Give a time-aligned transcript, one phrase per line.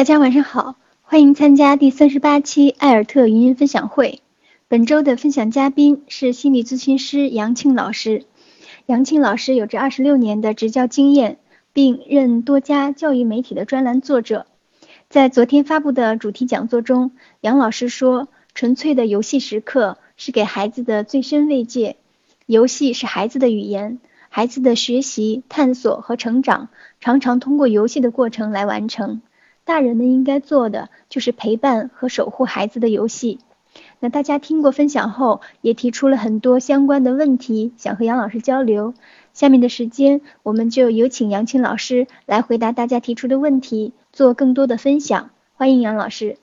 [0.00, 4.22] 大家晚上好，欢迎参加第三十八期艾尔特语音分享会。
[4.66, 8.24] 本周的分享嘉宾是心理咨询师杨庆老师。
[8.86, 11.36] 杨庆老师有着二十六年的执教经验，
[11.74, 14.46] 并任多家教育媒体的专栏作者。
[15.10, 17.10] 在昨天发布的主题讲座中，
[17.42, 21.96] 杨老师说：“纯粹的游戏时刻是给孩子的最深慰藉，
[22.46, 23.98] 游戏是孩子的语言，
[24.30, 26.70] 孩子的学习、探索和成长
[27.00, 29.20] 常常通过游戏的过程来完成。”
[29.64, 33.38] 大人们应该做的就是陪伴和守护孩子的游戏。
[34.00, 38.94] 那大家听过分享后，也提出了很多相关的问题，想和杨老师交流。
[39.32, 45.30] 下面的时间，我们就有请杨青老师来回答大家提出的问题，做更多的分享。
[45.54, 46.38] 欢迎杨老师。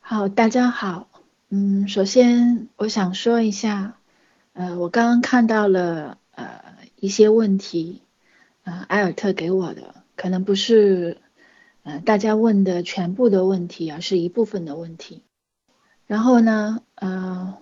[0.00, 1.08] 好，大家好。
[1.48, 3.94] 嗯，首先我想说一下，
[4.52, 6.60] 呃，我刚刚看到了呃
[7.00, 8.02] 一些问题，
[8.64, 11.18] 呃，埃尔特给我的，可能不是。
[11.86, 15.22] 呃，大家问的全部的问题啊，是一部分的问题。
[16.08, 17.58] 然后呢，呃，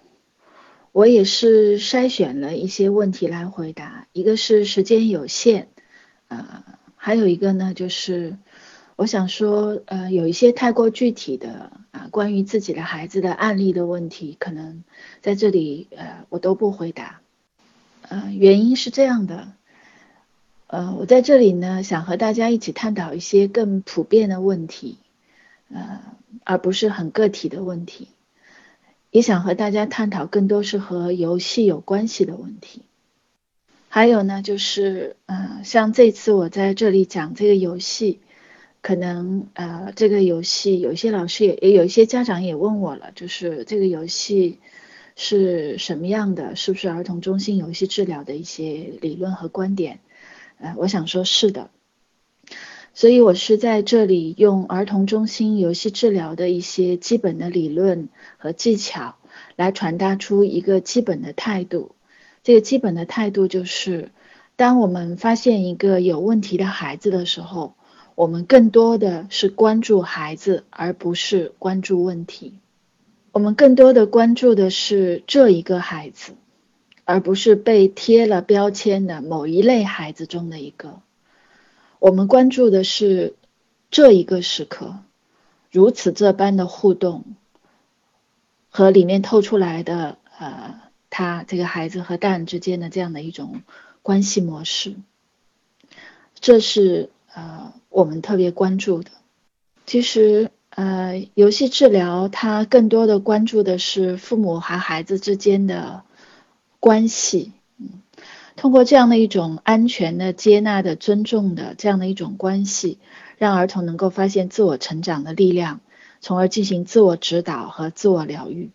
[0.92, 4.06] 我也是筛选了一些问题来回答。
[4.12, 5.68] 一个是时间有限，
[6.28, 6.64] 呃，
[6.96, 8.38] 还有一个呢，就是
[8.96, 14.84] 我想说，呃，有一些太过具体的啊，关于自己的孩子的案例的问题，可能
[15.20, 17.20] 在这里呃，我都不回答。
[18.08, 19.52] 呃，原因是这样的。
[20.66, 24.98] 呃，我在这里呢，想和大家一起探讨一些更普遍的问题，
[25.72, 26.00] 呃，
[26.42, 28.08] 而不是很个体的问题，
[29.10, 32.82] 也想和大家探讨更多是和游戏有关系的问题。
[33.88, 38.18] 还有呢，就是，呃，像这次我在这里讲这个游戏，
[38.80, 44.58] 可能，呃，这个游戏有些老师也也有一些家长也问我了，就是这个游戏
[45.14, 50.00] 是什么样的，是不是儿童中心游戏治疗的一些理论和观点？
[50.76, 51.70] 我想说是的，
[52.94, 59.16] 所以我是在这里用儿童中心游戏治疗的一些基本的理论和技巧，
[59.56, 61.94] 来传达出一个基本的态度。
[62.42, 64.10] 这个基本的态度就是，
[64.56, 67.74] 当我们发现一个有问题的孩子的时候，
[68.14, 72.54] 我们更多的是关注孩子，而不是关注问题。
[73.32, 76.34] 我们更多的关注的是这一个孩子。
[77.06, 81.00] 而不是被贴了标签的某一类孩子中的一个，
[81.98, 83.34] 我们关注的是
[83.90, 84.96] 这一个时刻，
[85.70, 87.24] 如此这般的互动
[88.70, 93.60] 和里面透出来的呃，他这个孩子和大人之间的这样的一种
[94.00, 94.96] 关系模式，
[96.40, 99.10] 这是呃我们特别关注的。
[99.84, 106.02] 其实呃，游戏治疗它更多的关注的是父母和孩子之间的。
[106.84, 108.02] 关系，嗯，
[108.56, 112.98] 通过这样的一种安全的、接纳的、尊重的这样的一种关系，
[113.38, 115.80] 让儿童能够发现自我成长的力量，
[116.20, 118.68] 从而进行自我指导和自我疗愈。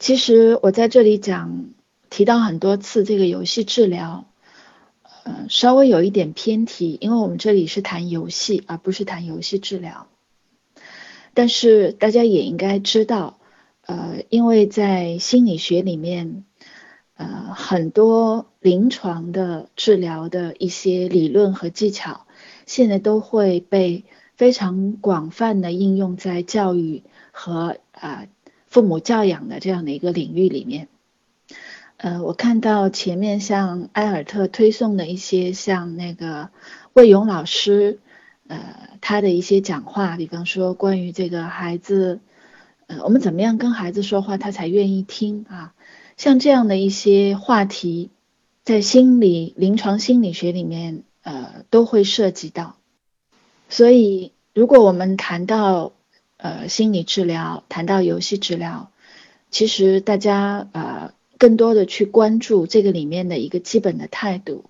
[0.00, 1.66] 其实我在这里讲
[2.10, 4.24] 提到很多次这个游戏治疗，
[5.22, 10.08] 呃，稍微有一点偏题，因为我们这里是谈游戏，而不是谈游戏治疗。
[11.34, 13.38] 但是大家也应该知道，
[13.86, 16.42] 呃，因为在心理学里面。
[17.20, 22.26] 呃，很多临床的治疗的一些理论和技巧，
[22.64, 28.24] 现在都会被非常广泛的应用在教育和啊
[28.68, 30.88] 父母教养的这样的一个领域里面。
[31.98, 36.48] 呃，我看到前面像埃尔特推送的一些像那个
[36.94, 37.98] 魏勇老师，
[38.48, 42.20] 呃，他的一些讲话，比方说关于这个孩子，
[42.86, 45.74] 呃，我们怎么样跟孩子说话，他才愿意听啊？
[46.20, 48.10] 像这样的一些话题，
[48.62, 52.76] 在心理临床心理学里面，呃，都会涉及到。
[53.70, 55.92] 所以，如果我们谈到
[56.36, 58.90] 呃心理治疗，谈到游戏治疗，
[59.50, 64.66] 其实大家呃更多的去关注这个里面的一个基本的态度。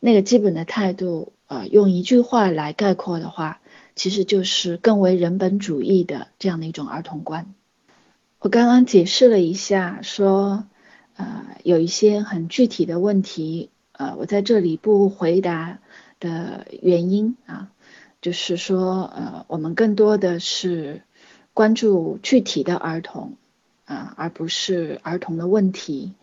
[0.00, 3.60] 那个基本的态度，呃，用一句话来概括的话，
[3.94, 7.52] 其实就是更为人本主义的这样的一种儿童观。
[8.38, 10.64] 我刚刚解释了一下，说。
[11.18, 15.80] 呃，有一些很具体的问题，呃，我在这里不回答
[16.20, 17.70] 的原因啊，
[18.22, 21.02] 就是说，呃，我们更多的是
[21.52, 23.34] 关注具体的儿童
[23.84, 26.14] 啊，而不是儿童的问题，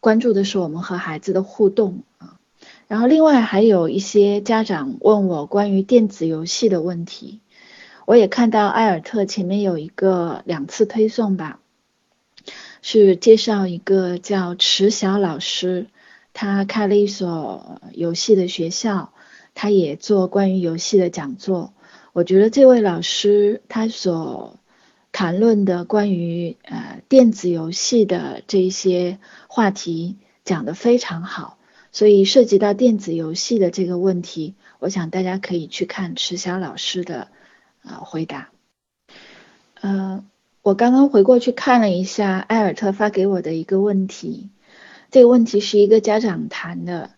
[0.00, 2.38] 关注的是我们和孩子的互动啊。
[2.88, 7.40] 然后，另外还有一些家长问我关于电子游戏的问题，
[8.04, 11.58] 我也看到艾尔特前面有一个两次推送吧。
[12.82, 15.86] 是介绍一个叫池晓老师，
[16.34, 19.14] 他开了一所游戏的学校，
[19.54, 21.72] 他也做关于游戏的讲座。
[22.12, 24.58] 我觉得这位老师他所
[25.12, 31.58] 谈论的关于呃电子游戏的这一些话题讲得非常好，
[31.92, 37.28] 所以涉及到电子游戏的这个问题，我想大家可以去看池晓老师的
[37.84, 38.50] 呃回答。
[39.80, 40.24] 呃，
[40.62, 44.48] 我刚刚回过去看了一下艾尔特发给我的一个问题，
[45.10, 47.10] 这个问题是一个家长谈的。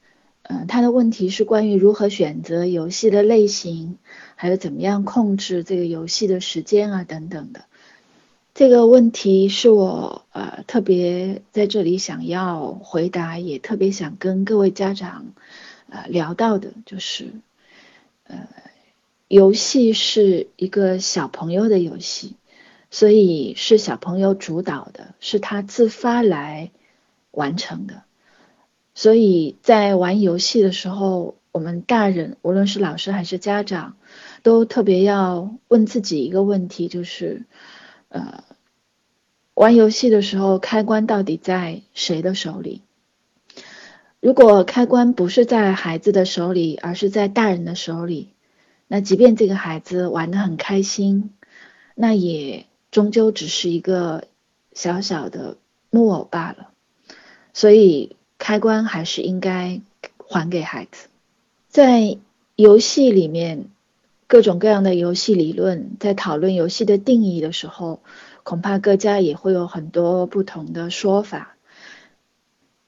[0.45, 3.99] 嗯，他的问题是关于如何选择游戏的类型，
[4.35, 7.67] 还有怎么样控制这个游戏的时间啊等等的。
[8.55, 15.27] 这个问题是我呃特别在这里想要回答，也特别想跟各位家长
[15.91, 17.27] 呃聊到的，就是
[18.27, 18.49] 呃
[19.29, 22.37] 游戏是一个小朋友的游戏，
[22.95, 26.71] 所以是小朋友主导的，是他自发来
[27.33, 28.05] 完成的。
[28.95, 33.97] 所以在玩游戏的时候，我们大人，无论是老师还是家长，
[34.45, 37.47] 都特别要问自己一个问题，就是，
[38.11, 38.45] 呃，
[39.55, 42.83] 玩游戏的时候，开关到底在谁的手里？
[44.21, 48.35] 如果开关不是在孩子的手里，而是在大人的手里，
[48.87, 51.33] 那即便这个孩子玩的很开心，
[51.97, 54.25] 那也终究只是一个
[54.73, 55.59] 小小的
[55.91, 56.71] 木偶罢了。
[57.53, 58.17] 所以。
[58.37, 59.81] 开关还是应该
[60.19, 61.07] 还给孩子。
[61.69, 62.19] 在
[62.57, 63.71] 游戏里面，
[64.27, 68.01] 各种各样的游戏理论，在讨论游戏的定义的时候，
[68.43, 71.57] 恐怕各家也会有很多不同的说法。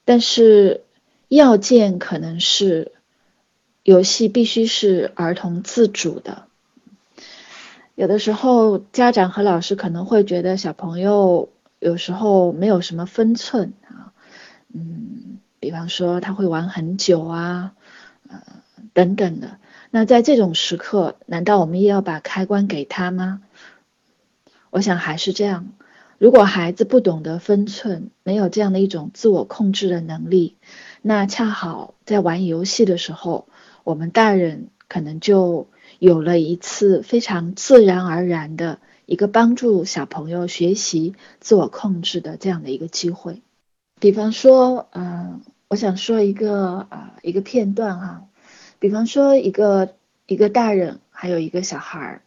[0.05, 0.83] 但是
[1.27, 2.91] 要件可能是，
[3.81, 6.46] 游戏必须是儿童自主的。
[7.97, 11.49] 有的时候，家长和老师可能会觉得小朋友
[11.79, 14.13] 有时候没有什么分寸啊，
[14.71, 15.39] 嗯。
[15.59, 17.73] 比方说他会玩很久啊，
[18.29, 18.39] 呃
[18.93, 19.57] 等等的。
[19.89, 23.41] 那在这种时刻，难道我们也要把开关给他吗？
[24.69, 25.69] 我想还是这样。
[26.19, 30.57] 如果孩子不懂得分寸，没有这样的一种自我控制的能力，
[31.01, 33.47] 那恰好在玩游戏的时候，
[33.83, 35.67] 我们大人可能就
[35.99, 43.41] 有了一次非常自然而然的一个帮助小朋友学习自我控制的这样的一个机会。
[43.99, 48.25] 比方说，嗯，我想说一个啊一个片段哈，
[48.79, 49.95] 比方说一个
[50.27, 52.21] 一个大人还有一个小孩儿，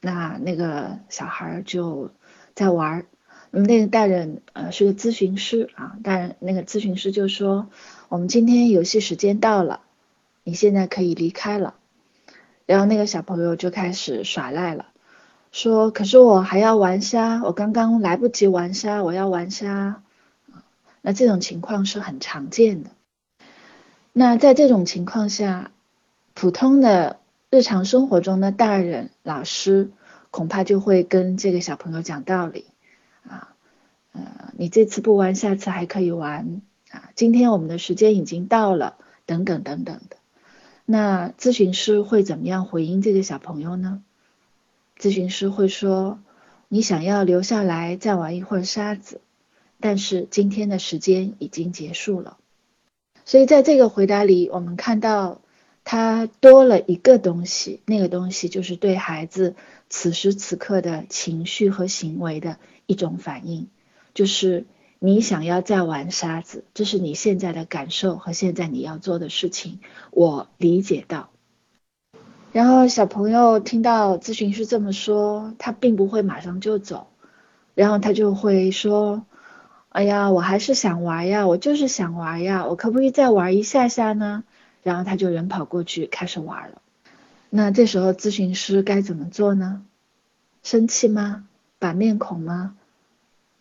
[0.00, 2.10] 那那个小孩儿就
[2.54, 3.06] 在玩儿，
[3.50, 7.68] 那个大人呃是个咨询师啊，大人那个咨询师就说，
[8.10, 9.80] 我们今天游戏时间到了，
[10.42, 11.74] 你现在可以离开了，
[12.66, 14.86] 然后那个小朋友就开始耍赖了，
[15.52, 20.02] 说可是我还要玩沙，我刚刚来不及玩沙，我要玩沙。
[21.02, 22.90] 那这种情况是很常见的。
[24.14, 25.70] 那在这种情况下，
[26.32, 27.18] 普通的
[27.50, 29.90] 日常生活中的大人、老师
[30.30, 32.64] 恐怕就会跟这个小朋友讲道理
[33.28, 33.54] 啊，
[34.12, 34.22] 呃，
[34.56, 37.10] 你这次不玩，下次还可以玩啊。
[37.14, 38.96] 今天我们的时间已经到了，
[39.26, 40.16] 等等等等的。
[40.86, 44.02] 那咨询师会怎么样回应这个小朋友呢？
[44.98, 46.20] 咨询师会说
[46.68, 49.20] ：“你想要留下来再玩一会儿沙子。”
[49.80, 52.38] 但是今天的时间已经结束了，
[53.26, 55.42] 所以在这个回答里，我们看到
[55.84, 59.56] 他多了一个东西，那个东西就是对孩子
[59.90, 63.68] 此时此刻的情绪和行为的一种反应，
[64.14, 64.64] 就是
[65.04, 69.80] 你想要再玩沙子，这是你现在的感受和现在你要做的事情，
[70.10, 71.28] 我理解到。
[72.52, 77.08] 然后小朋友听到咨询师这么说，他并不会马上就走，
[77.74, 79.26] 然后他就会说。
[79.90, 84.42] 哎呀，我还是想玩呀，我就是想玩呀，我可不可以再玩一下下呢？
[84.82, 86.80] 然后他就人跑过去开始玩了。
[87.50, 89.82] 那这时候咨询师该怎么做呢？
[90.62, 91.44] 生气吗？
[91.78, 92.74] 板面孔吗？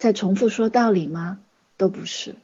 [0.04, 1.40] 再重复说道理吗？
[1.78, 2.36] 都不是。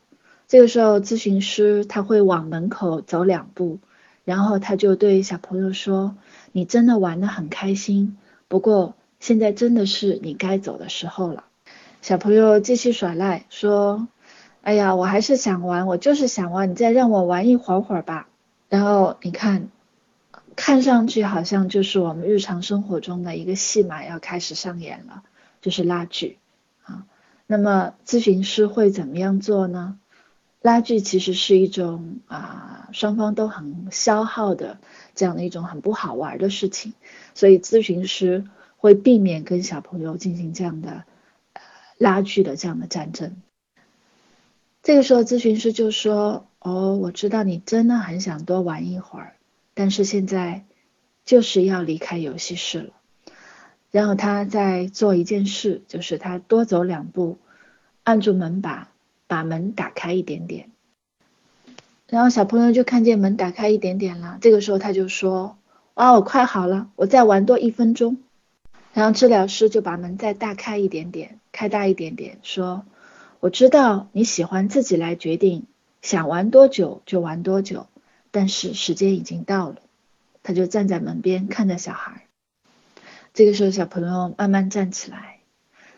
[0.48, 3.80] 这个时候咨询师他会往门口走两步，
[4.24, 6.16] 然后他就对小朋友说
[6.54, 11.44] ：“你真的玩的很开心，不过现在真的是你该走的时候了。”
[12.02, 14.08] 小朋友继续耍赖，说
[14.64, 18.30] ：“哎呀，我还是想玩，我就是想玩，你再让我玩一会儿会儿吧。”
[18.70, 19.68] 然后你看，
[20.56, 25.24] 看上去好像就是我们日常生活中的一个戏码要开始上演了，
[25.62, 26.38] 就是拉锯。
[27.52, 29.98] 那么咨询师会怎么样做呢？
[30.62, 34.78] 拉锯其实是一种啊，双方都很消耗的
[35.16, 36.94] 这样的一种很不好玩的事情，
[37.34, 38.46] 所以咨询师
[38.78, 41.06] 会避免跟小朋友进行这样的。
[41.98, 43.36] 拉锯的这样的战争，
[44.84, 49.34] 这个时候咨询师就说：“哦，我知道你真的很想多玩一会儿，
[49.74, 50.66] 但是现在
[51.26, 52.94] 就是要离开游戏室了。
[53.92, 57.38] 然后他在做一件事，就是他多走两步，
[58.04, 58.90] 按住门把，
[59.28, 60.70] 把门打开一点点。
[62.08, 65.58] 然后小朋友就看见门打开一点点了，这个时候他就说
[65.96, 68.18] ：“哇，我快好了，我再玩多一分钟。”
[68.94, 72.84] 然后治疗师就把门再大开一点点，开大一点点，说
[73.40, 75.66] ：“我知道你喜欢自己来决定，
[76.02, 77.88] 想玩多久就玩多久，
[78.32, 79.78] 但是时间已经到了。”
[80.42, 82.26] 他就站在门边看着小孩。
[83.40, 85.40] 这个时候，小朋友慢慢站起来，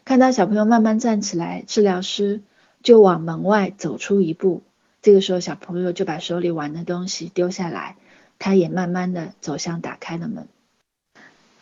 [0.05, 2.43] 看到小朋友慢慢站起来，治疗师
[2.83, 4.61] 就往门外走出一步。
[5.01, 7.95] 这个时候，小朋友就把手里玩的东西丢下来，
[8.37, 10.47] 他也慢慢的走向打开的门。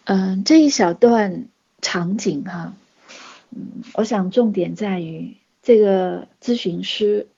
[0.04, 1.48] 嗯，这一小段
[1.82, 2.74] 场景哈，
[3.52, 7.30] 嗯，我想重点在于这个咨询师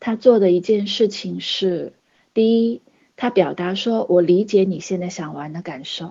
[0.00, 1.94] 他做的一件事情是：
[2.34, 2.82] 第一，
[3.16, 6.08] 他表达说我理解你现在想玩的感受；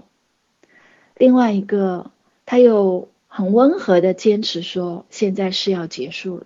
[1.17, 2.11] 另外一个，
[2.45, 6.45] 他又很温和的坚持说现在是要结束了。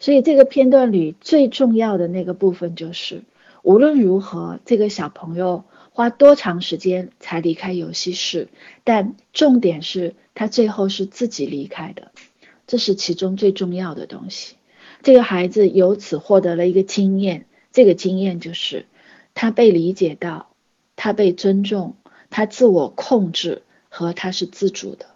[0.00, 3.22] 所以这个片段里最重要的那个部分就是，
[3.62, 5.64] 无论如何，这个小朋友。
[5.92, 8.48] 花多长时间才离开游戏室？
[8.84, 12.12] 但重点是他最后是自己离开的，
[12.66, 14.56] 这是其中最重要的东西。
[15.02, 18.84] 这个孩子由此获得了一个经验，这个经验就是
[19.32, 20.50] 他被理解到，
[20.96, 21.96] 他被尊重，
[22.28, 23.62] 他自我控制
[23.96, 25.06] 和他是自主的。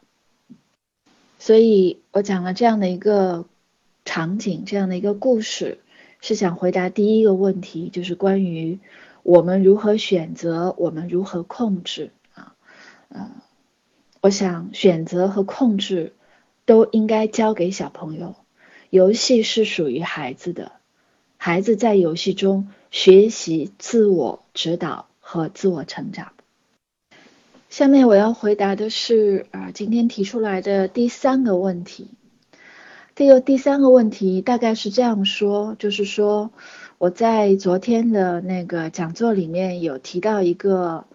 [1.38, 3.44] 所以我讲了这样的一个
[4.06, 5.80] 场景，这样的一个故事，
[6.22, 8.78] 是想回答第一个问题，就是关于。
[9.22, 10.74] 我们如何选择？
[10.78, 12.10] 我们如何控制？
[12.32, 12.54] 啊，
[13.10, 13.32] 嗯，
[14.22, 16.14] 我想选择和控制
[16.64, 18.34] 都应该交给小朋友。
[18.88, 20.72] 游戏是属于孩子的，
[21.36, 26.32] 孩子在游戏中学习自我指导和自我成长。
[27.70, 32.08] 下面我要回答的是啊，今天提出来的第三个问题。
[33.14, 36.50] 这个第三个问题大概是这样说，就是说。
[36.98, 41.06] 我在昨天的那个讲座里面有提到一个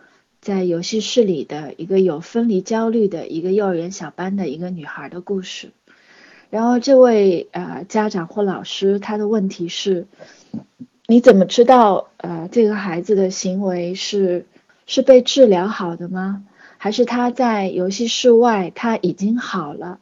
[0.41, 5.69] 在游戏室里的一个有分离焦虑的一个幼儿园小班的一个女孩的故事。
[6.49, 10.07] 然后这位呃家长或老师他的问题是：
[11.05, 14.47] 你怎么知道呃这个孩子的行为是
[14.85, 16.43] 是被治疗好的吗？
[16.77, 19.99] 还是他在游戏室外他已经好了，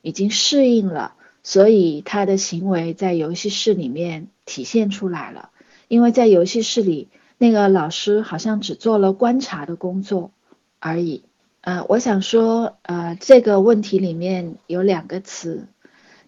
[0.00, 1.14] 已经适应了？
[1.42, 5.50] 所以他的行为在游戏室里面体现出来了，
[5.88, 10.30] 因为在游戏室里，那个老师好像只做了观察的工作
[10.78, 11.24] 而已。
[11.60, 15.66] 呃，我想说，呃，这个问题里面有两个词，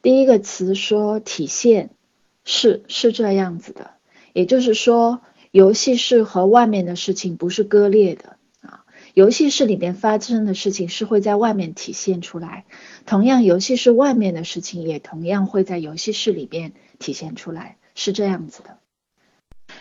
[0.03, 1.91] 第一个词说体现
[2.45, 3.93] 是是这样子的，
[4.33, 5.21] 也就是说，
[5.55, 8.85] 游戏室和外面的事情不是割裂的啊。
[9.15, 12.65] 游戏室里面发生的事情是会在外面体现出来，
[13.07, 18.79] 同样，游戏室外面的事情也同样会在游戏室里面体现出来，是这样子的。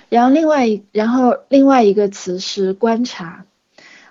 [0.10, 3.48] 然后另外一，然后另外一个词是观察，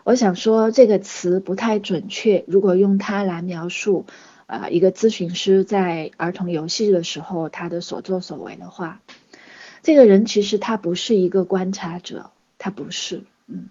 [0.02, 4.06] 我想说这个词不太准确，如果用它来描述，
[4.46, 9.00] 啊，一个咨询师在儿童游戏的时候他的所作所为的话，
[9.82, 13.68] 这个人其实他不是一个观察者，他不是，嗯。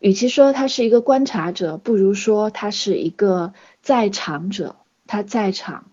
[0.00, 3.52] 与其说他是一个观察者，不如说他是一个
[3.82, 4.76] 在场者。
[5.10, 5.86] 他在场，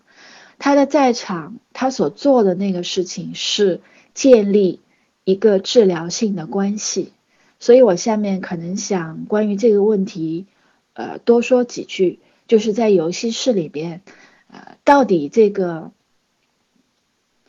[0.58, 3.80] 他的在场，他所做的那个事情是
[4.12, 4.80] 建立
[5.24, 7.14] 一个治疗性的关系。
[7.58, 10.44] 所以我下面可能想关于这个问题，
[10.92, 14.02] 呃，多说几句，就是在游戏室里边，
[14.48, 15.92] 呃，到底这个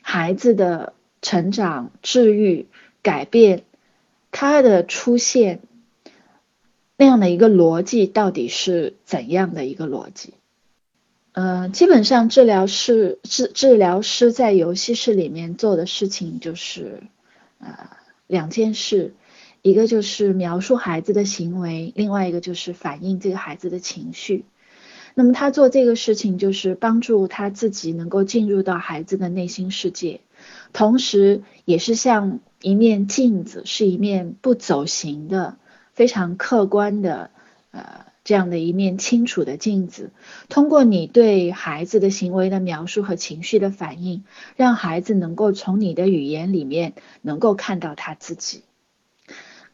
[0.01, 2.67] 孩子的成长、治愈、
[3.01, 3.63] 改变，
[4.31, 5.59] 他的出现。
[6.99, 10.33] 那样的一个逻辑到底是怎样的一个逻辑？
[11.31, 17.03] 呃，基本上治疗师治治疗师在游戏室里面做的事情就是
[17.59, 17.91] 呃
[18.25, 19.13] 两件事，
[19.61, 24.45] 一个就是描述孩子的行为，另外一个就是反映这个孩子的情绪。
[25.13, 30.21] 那么他做这个事情就是帮助他自己能够进入到孩子的内心世界，
[30.73, 35.57] 同时也是像一面镜子，是一面不走形的。
[35.93, 37.31] 非常客观的，
[37.71, 40.11] 呃，这样的一面清楚的镜子，
[40.47, 44.23] 通过你对孩子的行为的描述和情绪的反应，
[44.55, 46.93] 让孩子能够从你的语言里面
[47.23, 48.61] 能够看到他自己，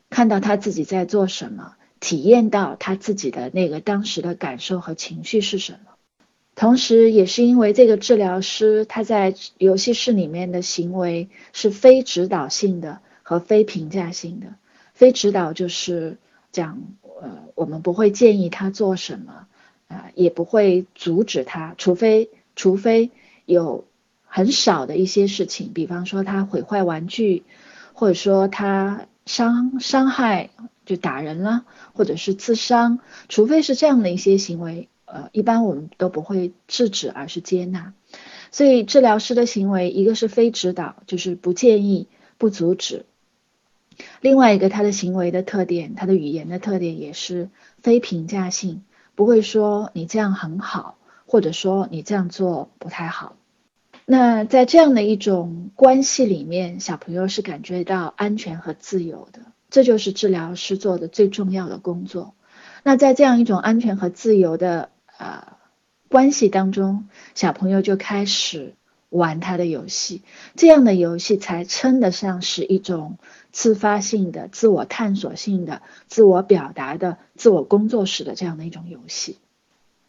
[0.09, 5.91] 看到他自己在做什么，体验到他自己的那个当时的感受和情绪是什么。
[6.55, 14.47] 同时，也是因为这个治疗师他在游戏室里面的行为是非指导性的和非评价性的。
[14.93, 16.17] 非指导就是
[16.51, 16.83] 讲，
[17.21, 19.47] 呃，我们不会建议他做什么，
[19.87, 23.09] 啊，也不会阻止他，除非除非
[23.45, 23.85] 有
[24.25, 27.43] 很少的一些事情，比方说他毁坏玩具，
[27.93, 30.51] 或者说他伤伤害
[30.85, 37.93] 就打人了，或者是自伤，除非是这样的一些行为，呃，一般我们都不会制止，而是接纳。
[38.51, 42.07] 所以治疗师的行为，一个是非指导，就是不建议、
[42.39, 43.05] 不阻止；
[44.21, 47.49] 另外一个，他的行为的特点，他的语言的特点也是
[47.81, 53.35] 非评价性，不会说你这样很好，或者说你这样做不太好。
[54.05, 59.39] 那在这样的一种关系里面，小朋友是感觉到安全和自由的，
[59.69, 62.33] 这就是治疗师做的最重要的工作。
[62.83, 64.89] 那在这样一种安全和自由的
[65.23, 65.57] 啊。
[66.09, 68.75] 关系当中，小朋友就开始
[69.09, 70.21] 玩他的游戏，
[70.55, 73.17] 这样的游戏才称得上是一种
[73.51, 79.37] 自发性的、自我探索性的、自我表达的、自我工作室的这样的一种游戏。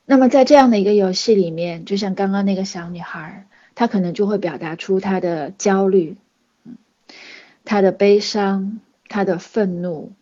[0.04, 6.18] 那么在这样的一个游戏里面，就像刚刚那个小女孩，她可能就会表达出她的焦虑，
[7.64, 10.12] 她的悲伤，她的愤怒。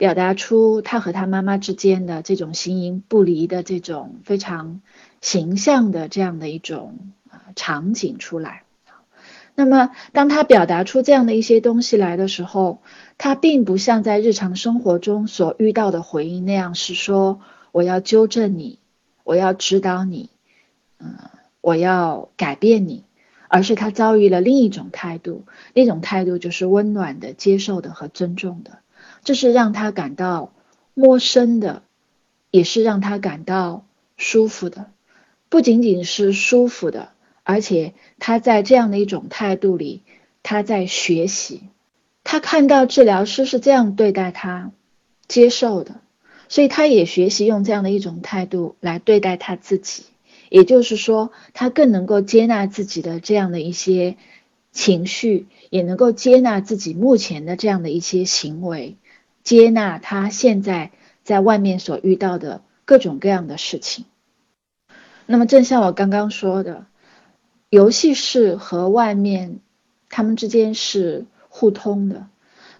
[0.00, 4.80] 表达出他和他妈妈之间的这种形影不离的这种非常
[5.20, 6.96] 形象的这样的一种
[7.28, 8.62] 啊场景出来。
[9.54, 12.80] 那么，当他表达出这样的一些东西来的时候，
[13.18, 18.78] 他并不像在日常生活中所遇到的回应那样是说我要纠正你，
[19.22, 20.30] 我要指导你，
[20.98, 21.14] 嗯，
[21.60, 23.04] 我要改变你，
[23.48, 28.78] 而是他遭遇了另一种态度，那种态度就是温暖的、接受的和尊重的。
[29.22, 30.52] 这是让他感到
[30.94, 31.82] 陌生的，
[32.50, 33.84] 也是让他感到
[34.16, 34.90] 舒服的。
[35.48, 37.10] 不仅仅是舒服的，
[37.42, 40.02] 而且他在这样的一种态度里，
[40.42, 41.62] 他在学习。
[42.22, 44.70] 他看到治疗师是这样对待他，
[45.26, 46.00] 接受的，
[46.48, 50.04] 所以他也学习用这样的一种态度来对待他自己。
[50.48, 54.16] 也就是说，他更能够接纳自己的这样的一些
[54.70, 58.96] 情绪，也能够接纳自己目前的这样的一些行为。
[59.42, 60.90] 接纳他现在
[61.22, 64.04] 在外面所遇到的各种各样的事情。
[65.26, 66.86] 那么，正像我刚刚说的，
[67.68, 69.60] 游戏室和外面
[70.08, 72.26] 他们之间是互通的，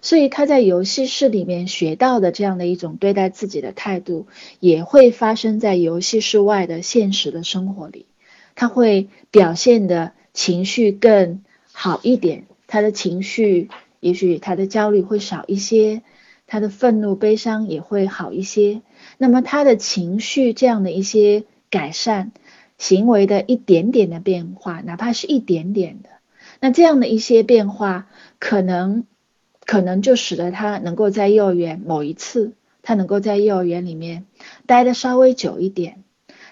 [0.01, 4.27] 所以他在游戏室里面学到的这样的一种对待自己的态度，
[4.59, 8.05] 也会发生在游戏室外的现实的生活里。
[8.53, 13.69] 他会表现的情绪更好一点，他的情绪
[14.01, 16.01] 也许他的焦虑会少一些。
[16.51, 18.81] 他的愤怒、悲伤也会好一些。
[19.17, 22.33] 那么他的情绪这样的一些改善，
[22.77, 26.09] 行为的一点点的变化，哪怕是一点点的，
[26.59, 29.05] 那这样的一些变化，可能
[29.65, 34.25] 可能就使得他能够在幼儿园某一次，他能够在幼儿园里面
[34.65, 36.03] 待的稍微久一点。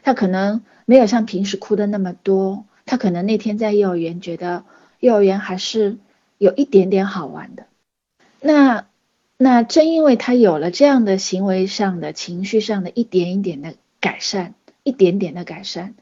[0.02, 4.64] 他可能没有像平时哭的那么多，他可能那天在幼儿园觉得
[5.02, 5.98] 幼儿园还是
[6.38, 7.66] 有一点点好玩的。
[8.40, 8.86] 那。
[9.42, 15.96] 那正因为他有了这样的行为上的情绪上的一点一点的改善，一点点的改善，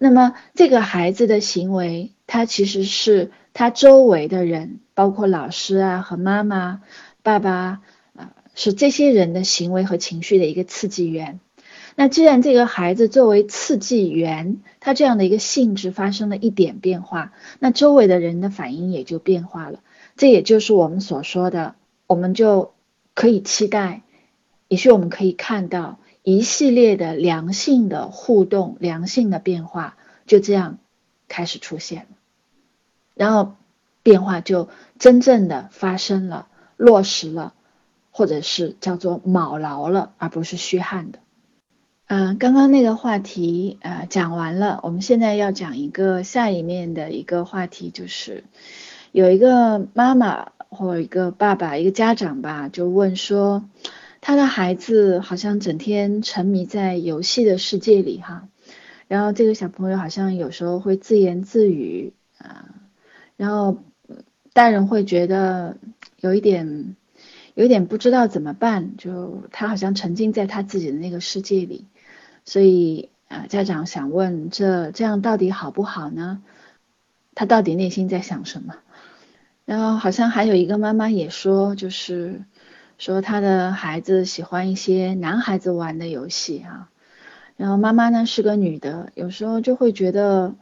[0.00, 6.82] 那么这个孩子的行为，他其实是他周围的人，包括老师啊和妈妈、
[7.22, 7.80] 爸爸
[8.16, 11.38] 啊，是这些人的行为和情绪的一个刺激源。
[11.94, 19.78] 那既然这个孩子作为刺激源，他这样的一个性质发生了一点变化，那周围的人的反应也就变化了。
[20.16, 21.76] 这也就是我们所说的，
[22.08, 22.72] 我们就。
[23.20, 24.00] 可以期待，
[24.66, 30.78] 也许我们可以看到一系列的良性的互动、良性的变化，就这样
[31.28, 32.06] 开始出现，
[33.14, 33.56] 然后
[34.02, 37.52] 变化就真正的发生了、落实了，
[38.10, 41.18] 或者是叫做卯劳了，而不是虚汗的。
[42.06, 48.44] 嗯，刚刚那个话题啊讲完了，我们现在要讲一个下一面的一个话题，就是
[49.12, 50.52] 有一个妈妈。
[50.72, 53.68] 或一个爸爸，一个家长吧，就问说，
[54.20, 58.46] 他的孩子好像整天沉迷在游戏的世界里哈，
[59.08, 62.66] 然后这个小朋友好像有时候会自言自语啊，
[63.36, 63.78] 然后
[64.52, 65.76] 大人会觉得
[66.20, 66.94] 有一点，
[67.54, 71.84] 有一点不知道怎么办，就他好像沉浸在他自己的那个世界里，
[72.44, 76.40] 所以啊，家长想问，这这样到底好不好呢？
[77.34, 78.76] 他到底内心在想什么？
[79.70, 82.42] 然后好像还有一个妈妈也说，就是
[82.98, 86.90] 说她的孩子喜欢一些男孩子玩的游戏啊。
[87.56, 90.56] 然后妈妈呢是个女的，有时候就会觉得，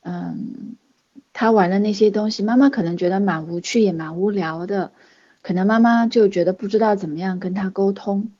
[0.00, 0.74] 嗯，
[1.32, 4.90] 他玩的那些东西，妈妈可能觉得蛮无趣也蛮无聊的，
[5.40, 8.32] 可能妈妈就觉得不知道怎么样跟他沟通。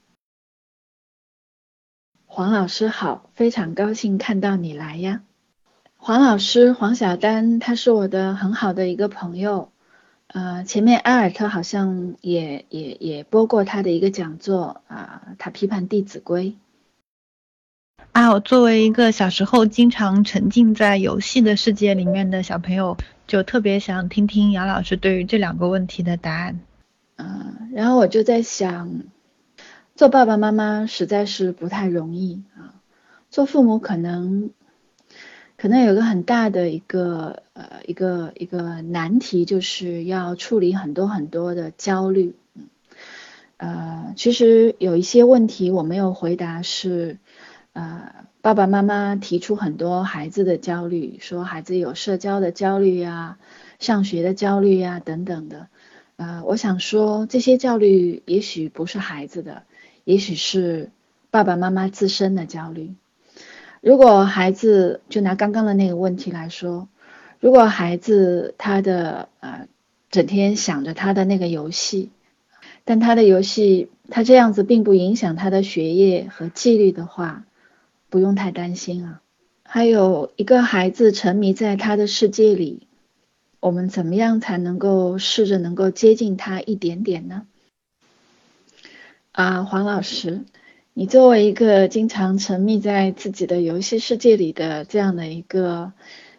[2.26, 5.22] 黄老师好，非常高兴看到你来呀。
[5.96, 9.70] 黄老师，黄晓丹，他是我的很好的一个朋友。
[10.28, 16.50] 呃，前面埃尔特好像也也也播过他的一个讲座啊，他批判《弟子规》。
[18.12, 26.60] 啊，我作为一个小时候经常沉浸在游戏的世界里面的小朋友，就特别想听听杨老师对于这两个问题的答案。
[27.16, 29.02] 嗯，然后我就在想，
[29.94, 32.74] 做爸爸妈妈实在是不太容易啊，
[33.30, 34.50] 做父母可能。
[35.60, 42.36] 可能有个很大的一个呃一个一个难题，就是要处理很多很多的焦虑。
[43.56, 47.18] 呃，其实有一些问题我没有回答，是
[47.72, 53.36] 呃爸爸妈妈提出很多孩子的焦虑，说孩子有社交的焦虑呀、
[53.80, 55.66] 上学的焦虑呀等等的。
[56.14, 59.64] 呃，我想说这些焦虑也许不是孩子的，
[60.04, 60.90] 也许是
[61.32, 62.94] 爸爸妈妈自身的焦虑。
[63.80, 66.88] 如果孩子就拿刚刚的那个问题来说，
[67.40, 69.68] 如果孩子他的呃
[70.10, 72.10] 整天想着他的那个游戏，
[72.84, 77.44] 但他的游戏他这样子并不影响他的学业和纪律的话，
[78.10, 79.20] 不用太担心啊。
[79.62, 82.88] 还有一个孩子沉迷在他的世界里，
[83.60, 87.46] 我们怎么样才能够试着能够接近他一点点呢？
[89.32, 90.42] 啊，黄老师。
[90.98, 95.92] 你作为一个经常沉迷在自己的游戏世界里的这样的一个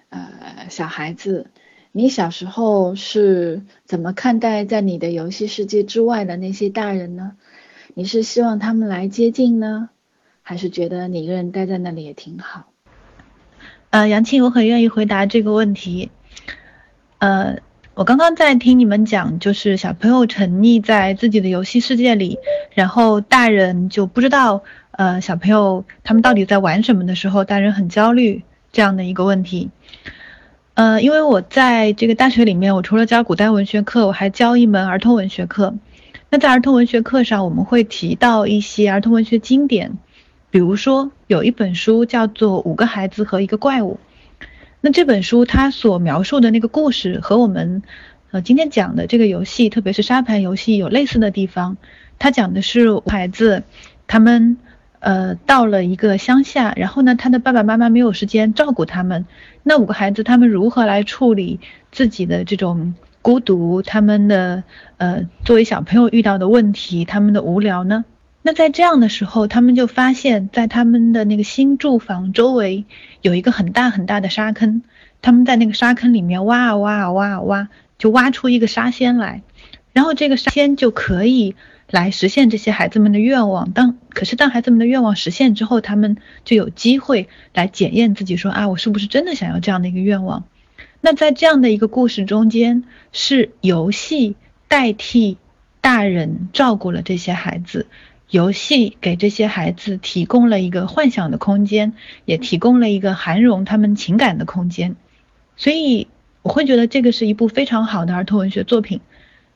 [0.09, 1.49] 呃小孩子，
[1.93, 7.37] 你小时候是怎么看待在你的游戏世界之外的那些大人呢？
[7.93, 9.87] 你是希望他们来接近呢，
[10.41, 12.65] 还是觉得你一个人待在那里也挺好？
[13.91, 16.11] 呃，杨庆，我很愿意回答这个问题。
[17.19, 17.59] 呃。
[17.99, 22.39] 我刚刚在听你们讲，就是小朋友沉溺在自己的游戏世界里，
[22.73, 29.69] 然后大人就不知道，呃，小朋友他们到底在玩什么的时候，大人很焦虑这样的一个问题。
[30.75, 35.75] 呃，因为我在这个大学里面，我除了教古代文学课，我还教一门儿童文学课。
[36.29, 39.97] 那在儿童文学课上，我们会提到一些儿童文学经典，
[40.49, 43.99] 比如说有一本书叫做《五个孩子和一个怪物》。
[44.81, 47.83] 那这本书它所描述的那个故事和我们，
[48.31, 51.75] 呃，今天讲的这个游戏，特别是沙盘游戏有类似的地方。
[52.17, 53.63] 它讲的是孩子，
[54.07, 54.57] 他们，
[54.99, 59.25] 呃，到了一个乡下，然后呢，他的爸爸妈妈没有时间照顾他们。
[59.63, 61.59] 那五个孩子他们如何来处理
[61.91, 64.63] 自己的这种孤独，他们的，
[64.95, 68.05] 呃，作为小朋友遇到的问题，他们的无聊呢？
[68.41, 72.85] 那在这样的时候，他们就发现，在他们的那个新住房周围
[73.21, 74.81] 有一个很大很大的沙坑，
[75.21, 79.41] 他们在那个沙坑里面挖啊挖啊挖啊挖，就挖出一个沙仙来，
[79.91, 81.55] 然后这个沙仙就可以
[81.89, 83.71] 来实现这些孩子们的愿望。
[83.71, 90.45] 当可是当孩子们的愿望实现之后，他们就有机会来检验自己，说啊，我是不是真的想要这样的一个愿望？
[91.01, 94.37] 那在这样的一个故事中间，是游戏
[94.69, 95.37] 代替
[95.81, 97.85] 大人照顾了这些孩子。
[98.29, 101.93] 游戏给这些孩子提供了一个幻想的空间，
[102.25, 104.95] 也提供了一个涵容他们情感的空间，
[105.57, 106.07] 所以
[106.43, 109.01] 我会觉得这个是一部非常好的儿童文学作品。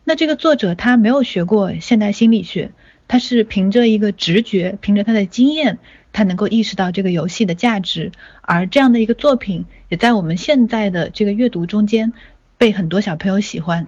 [0.04, 2.72] 那这个作者他没有学过现代心理学，
[3.08, 5.78] 他是凭着一个直觉，凭着他的经验，
[6.12, 12.12] 他能够意识到这个游戏的价值，而这样的一个作品也在我们现在的这个阅读中间
[12.58, 13.86] 被很多小朋友喜欢。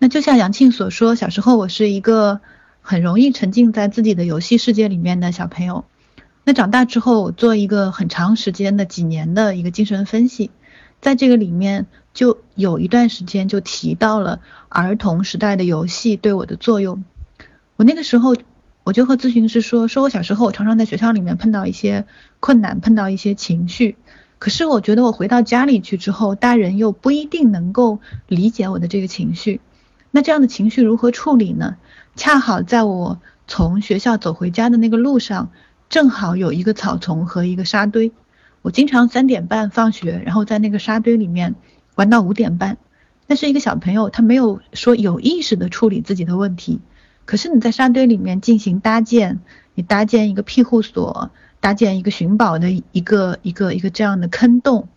[0.00, 2.40] 那就像杨庆所说，小时候我是一个。
[2.86, 5.86] 很容易沉浸在自己的游戏世界里面的小朋友，
[6.44, 10.50] 那长大之后做一个很长时间的几年的一个精神分析，
[11.00, 17.04] 在这个里面就有一段时间就提到了儿童时代的游戏对我的作用。
[17.76, 18.36] 我那个时候
[18.82, 22.04] 我就和咨询师说，说我小时候我常常在学校里面碰到一些
[22.38, 23.96] 困难，碰到一些情绪，
[24.38, 29.62] 可是我觉得我回到家里去之后，大人又不一定能够理解我的这个情绪，
[30.10, 31.78] 那这样的情绪如何处理呢？
[32.16, 35.50] 恰好在我从学校走回家的那个路上，
[35.88, 38.12] 正好有一个草丛和一个沙堆。
[38.62, 41.54] 我经常三点半放学，然后在那个沙堆里面
[41.96, 42.78] 玩到五点半。
[43.26, 46.80] 那是一个小朋友，他没有说有意识的处理自己的问题。
[47.24, 49.40] 可是你在沙堆里面进行搭建，
[49.74, 54.88] 你搭建一个庇护所，搭建一个寻宝的一个一个一个这样的坑洞。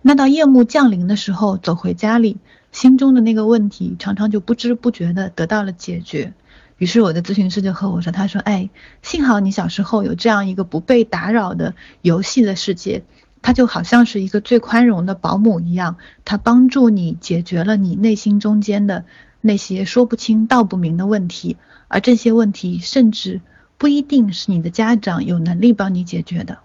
[0.00, 2.38] 那到夜幕降临的时候，走回家里。
[2.78, 6.32] 心中的那个问题常常就不知不觉的得到了解决，
[6.76, 8.70] 于是我的咨询师就和我说：“他说，哎，
[9.02, 13.02] 幸好你小时候有这样一个不被打扰的游戏的世界，
[13.42, 19.04] 它就好像是一个最宽容的保姆一样，它帮助你解决了你内心中间的
[19.40, 21.56] 那些说不清道不明的问题，
[21.88, 23.40] 而这些问题甚至
[23.76, 26.58] 不一定是你的家长有能力帮你解决的。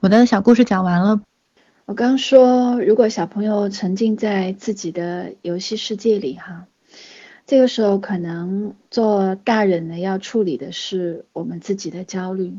[0.00, 1.20] 我的小故事讲完了。
[1.84, 6.68] 我刚说，如果小朋友沉浸在自己的游戏世界里，哈，
[7.44, 12.54] 这个时候可能做大人的要处理的是我们自己的焦虑。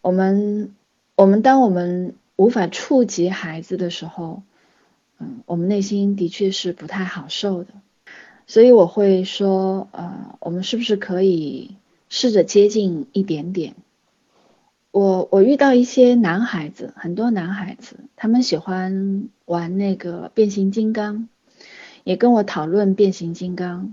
[0.00, 0.74] 我们，
[1.16, 4.42] 我们当我们无法触及孩子的时候，
[5.18, 7.70] 嗯，我们内心的确是不太好受的。
[8.46, 11.76] 所以我会说，呃，我们是不是可以
[12.08, 13.74] 试着接近一点点？
[14.94, 21.28] 我我遇到一些男孩子，很多男孩子，他们喜欢玩那个变形金刚，
[22.04, 23.92] 也跟我讨论变形金刚。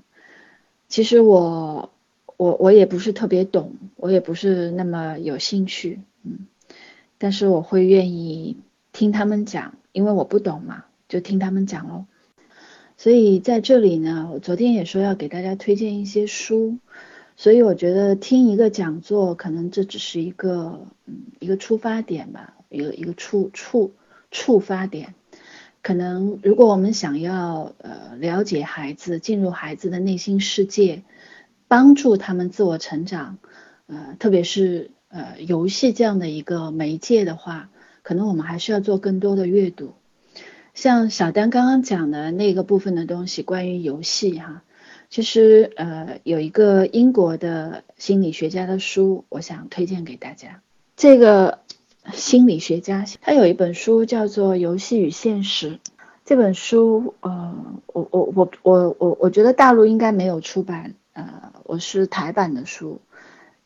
[0.90, 1.90] 其实我
[2.38, 6.46] 我我也不是特别懂，我也不是那么有兴趣，嗯，
[7.18, 8.58] 但是我会愿意
[8.94, 12.06] 听他们讲，因为我不懂嘛，就听他们讲喽。
[12.96, 16.78] 所以在这里呢，我昨天也说要给大家推荐一些书，
[17.42, 23.96] 所以我觉得听一个讲座，可能这只是一个嗯一个出发点吧，一个一个触触
[24.30, 25.16] 触发点。
[25.82, 31.02] 可能如果我们想要呃了解孩子，进入孩子的内心世界，
[31.68, 33.40] 帮助他们自我成长，
[33.88, 37.72] 呃特别是呃游戏这样的一个媒介的话，
[38.04, 39.94] 可能我们还是要做更多的阅读。
[40.76, 44.62] 像小丹刚刚讲的那个部分的东西，关于游戏哈，
[45.12, 50.62] 其实呃有一个英国的心理学家的书，我想推荐给大家。
[50.96, 51.60] 这个
[52.14, 55.72] 心理学家他有一本书叫做《游戏与现实》，
[56.24, 57.54] 这本书呃
[57.88, 63.02] 我我我我我我觉得大陆应该没有出版，呃我是台版的书，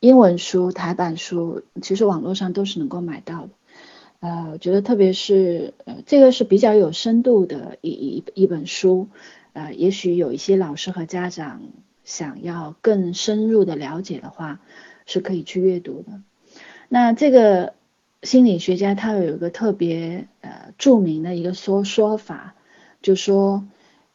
[0.00, 3.48] 英文书台版书其实网络上都是能够买到的。
[4.18, 9.08] 呃，我觉得特别是呃，这个是比较有深度的一一一本书，
[9.56, 11.62] 呃，也许有一些老师和家长
[12.04, 14.60] 想要更深入的了解的话，
[15.06, 16.20] 是可以去阅读的。
[16.90, 17.72] 那这个
[18.22, 22.54] 心理学家他有一个特别呃著名的一个说说法，
[23.00, 23.66] 就说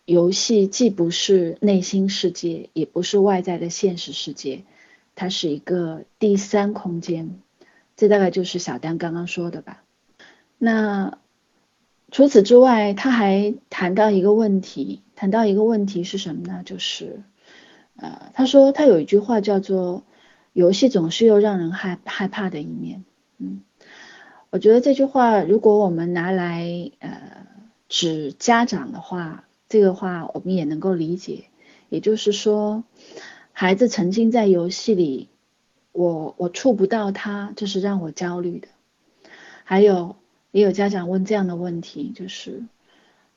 [0.06, 4.64] 游戏既不是内心世界，也不是外在的现实世界，
[5.16, 7.40] 它是一个第三空间。
[7.98, 9.82] 这大概就是小丹刚刚说的吧。
[10.60, 11.18] 那
[12.12, 16.62] 除此之外，他还谈到一个问题，谈到一个问题是什么呢？
[16.66, 17.24] 就是，
[17.96, 20.04] 呃，他说他有一句话叫做
[20.52, 23.06] “游戏总是有让人害害怕的一面”。
[23.40, 23.62] 嗯，
[24.50, 27.48] 我觉得这句话如果我们拿来呃
[27.88, 31.46] 指家长的话，这个话我们也能够理解。
[31.88, 32.84] 也就是说，
[33.54, 35.30] 孩子沉浸在游戏里，
[35.94, 38.68] 我我触不到他，这是让我焦虑的。
[39.64, 40.18] 还有。
[40.52, 42.64] 也有家长问这样的问题，就是：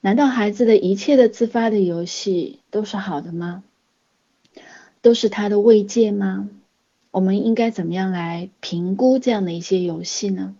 [0.00, 3.64] 难道孩子的一切的自发的游戏都是好的吗？
[5.00, 6.48] 都是他的慰藉吗？
[7.11, 10.57] 我们应该怎么样来评估这样的一些游戏呢？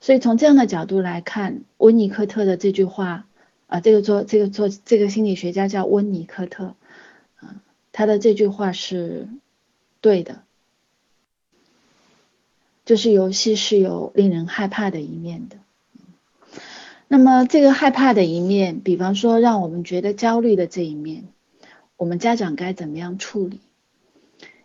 [0.00, 3.26] 所以从这样的角度来看，温尼科特的这句话
[3.66, 6.74] 啊，这个做这个做这个心理学家叫温尼科特，
[7.36, 9.28] 啊，他的这句话是
[10.00, 10.43] 对的。
[12.84, 15.56] 就是游戏是有令人害怕的一面的，
[17.08, 21.24] 那么这个害怕的一面，比方说让我们觉得焦虑的这一面，
[21.96, 23.60] 我们家长该怎么样处理？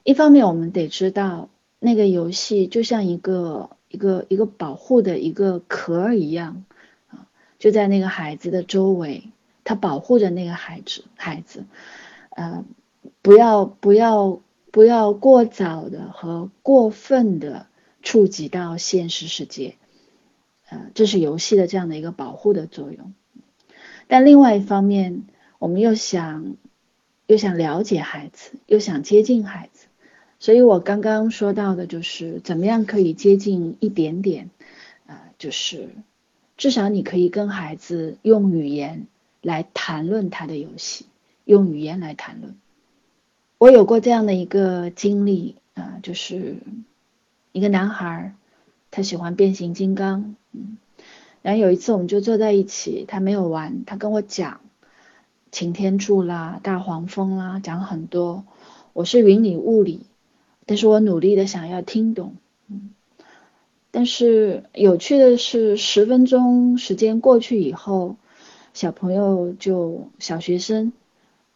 [0.04, 1.48] 一方面，我们得知道
[1.80, 6.66] 那个游戏就像一个一个一个保护的一个壳一样
[7.08, 7.28] 啊，
[7.58, 9.30] 就在那个孩子的周围，
[9.64, 11.64] 它保护着那个孩子孩子，
[12.32, 12.66] 呃，
[13.22, 17.68] 不要不要不要过早的和过分的。
[18.02, 19.76] 触及到现实世界，
[20.70, 23.14] 呃，这是游戏的这样的一个保护的作用。
[24.08, 25.24] 但另外一方面，
[25.60, 26.56] 我们又想
[27.28, 29.88] 又想了解孩子，又想接近孩子，
[30.40, 34.50] 所以我刚刚说到的就是怎么样可以接近一点点，
[35.06, 35.90] 呃，就是
[36.58, 39.08] 至少你可以跟孩子用语言
[39.42, 41.06] 来谈论他的游戏，
[41.44, 42.56] 用语言来谈论。
[43.58, 46.56] 我有过这样的一个经历，啊，就是。
[47.52, 48.36] 一个男孩，
[48.92, 50.78] 他喜欢变形金刚，嗯，
[51.42, 54.62] 然后有一次我们就坐在一起，他没有玩，他跟我讲
[55.52, 58.46] 擎天柱啦、大黄蜂啦，讲很多，
[58.94, 60.06] 我是云里雾里，
[60.68, 62.36] 但是我努力的想要听懂，
[62.68, 62.92] 嗯，
[63.90, 68.16] 但是有趣的是，十分钟时间过去以后，
[68.76, 70.94] 小朋友就小学生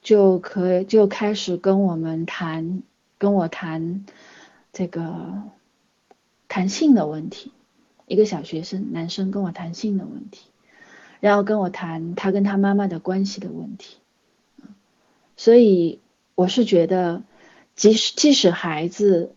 [0.01, 2.81] 就可以就开始跟我们谈，
[3.19, 4.05] 跟我谈
[4.71, 5.43] 这个。
[6.53, 7.51] 谈性的问题，
[8.05, 10.51] 一个小学生男生跟我谈性的问题，
[11.19, 13.97] 然后跟我谈他跟他妈妈的关系的问题，
[15.35, 15.99] 所以
[16.35, 17.23] 我是觉得
[17.73, 19.33] 即使即使孩子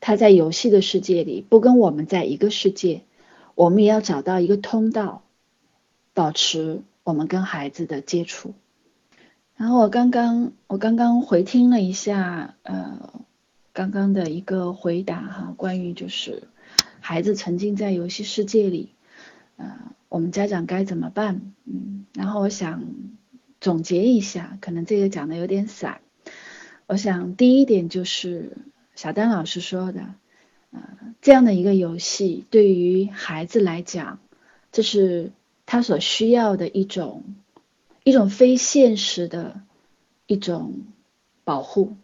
[0.00, 3.02] 他在游戏的世界里不跟我们在一个世界，
[3.54, 5.22] 我们也要找到一个通道，
[6.14, 8.54] 保持我们跟孩子的接触。
[9.56, 13.20] 然后我刚刚我刚刚回听了一下，呃，
[13.80, 16.42] 刚刚的一个回答哈，关于就是
[17.00, 18.90] 孩子沉浸在游戏世界里，
[19.56, 21.54] 呃，我们家长该怎么办？
[21.64, 22.84] 嗯，然后我想
[23.58, 26.02] 总结一下，可能这个讲的有点散。
[26.88, 28.58] 我想第一点就是
[28.94, 30.12] 小丹老师说的，
[30.72, 30.82] 呃，
[31.22, 34.18] 这样的一个游戏对于孩子来讲，
[34.72, 35.32] 这是
[35.64, 37.24] 他所需要的一种。
[38.02, 39.62] 一种非现实的
[40.26, 40.84] 一种
[41.44, 41.96] 保护，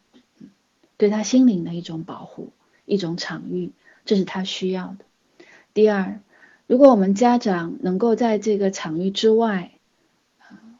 [0.96, 2.50] 对他心灵的一种保护，
[2.84, 3.72] 一种场域，
[4.04, 5.04] 这是他需要的。
[5.74, 6.20] 第二，
[6.66, 9.72] 如果我们家长能够在这个场域之外，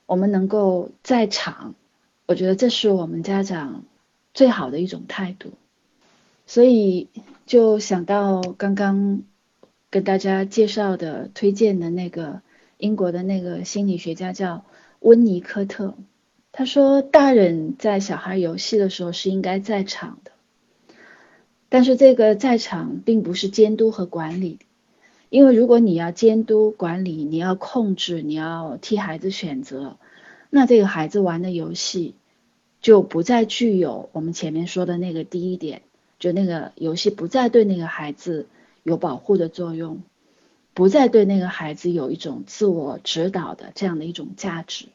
[0.07, 1.75] 我们能够在场，
[2.27, 3.85] 我觉得这是我们家长
[4.35, 5.53] 最好的一种态度。
[6.47, 7.09] 所以
[7.47, 9.23] 就想到刚刚
[9.91, 12.41] 跟大家介绍的、推荐的那个
[12.79, 14.65] 英国的那个心理学家叫。
[15.01, 15.95] 温尼科特
[16.59, 20.31] 他说：“大人在小孩游戏的时候是应该在场的，
[21.69, 24.59] 但是这个在场并不是监督和管理，
[25.29, 29.99] 因为如果你要监督管理，你要控制，你要替孩子选择，
[30.49, 32.15] 那这个孩子玩的游戏
[32.81, 35.83] 就不再具有我们前面说的那个第一点，
[36.19, 38.47] 就那个游戏不再对那个孩子
[38.83, 40.01] 有保护的作用，
[40.73, 44.87] 不再对那个孩子有一种自我指导的这样的一种价值。”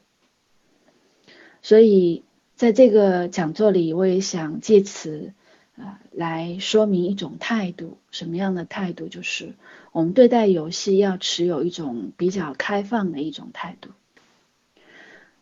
[1.62, 2.24] 所以，
[2.56, 5.34] 在这个讲座里，我也想借此
[5.78, 9.08] 啊来说明一种态度，什么样的态度？
[9.08, 9.54] 就是
[9.92, 13.90] 我们对待游戏要持有一种比较开放的一种态度。